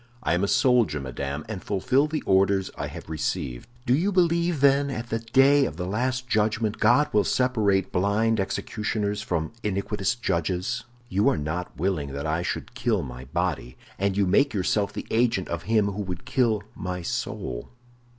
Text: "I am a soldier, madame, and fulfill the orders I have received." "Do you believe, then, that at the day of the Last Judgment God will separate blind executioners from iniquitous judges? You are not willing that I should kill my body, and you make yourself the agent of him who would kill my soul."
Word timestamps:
"I 0.23 0.33
am 0.33 0.43
a 0.43 0.47
soldier, 0.47 0.99
madame, 0.99 1.45
and 1.47 1.63
fulfill 1.63 2.07
the 2.07 2.23
orders 2.23 2.71
I 2.75 2.87
have 2.87 3.07
received." 3.07 3.69
"Do 3.85 3.93
you 3.93 4.11
believe, 4.11 4.59
then, 4.59 4.87
that 4.87 4.95
at 4.97 5.09
the 5.11 5.19
day 5.19 5.65
of 5.65 5.77
the 5.77 5.85
Last 5.85 6.27
Judgment 6.27 6.79
God 6.79 7.09
will 7.13 7.23
separate 7.23 7.91
blind 7.91 8.39
executioners 8.39 9.21
from 9.21 9.53
iniquitous 9.61 10.15
judges? 10.15 10.85
You 11.07 11.29
are 11.29 11.37
not 11.37 11.77
willing 11.77 12.13
that 12.13 12.25
I 12.25 12.41
should 12.41 12.73
kill 12.73 13.03
my 13.03 13.25
body, 13.25 13.77
and 13.99 14.17
you 14.17 14.25
make 14.25 14.55
yourself 14.55 14.91
the 14.91 15.05
agent 15.11 15.47
of 15.49 15.65
him 15.69 15.91
who 15.91 16.01
would 16.01 16.25
kill 16.25 16.63
my 16.75 17.03
soul." 17.03 17.69